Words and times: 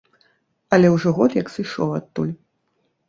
Але 0.77 0.87
ўжо 0.95 1.13
год 1.19 1.35
як 1.41 1.53
сышоў 1.59 1.95
адтуль. 2.01 2.35